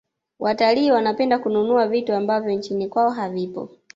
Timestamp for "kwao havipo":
2.87-3.69